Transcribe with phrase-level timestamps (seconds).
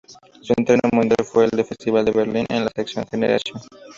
[0.41, 3.61] Su estreno mundial fue en el Festival de Berlín, en la sección "Generation".